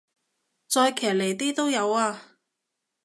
[0.03, 0.05] 再騎
[1.13, 2.39] 呢啲都有啊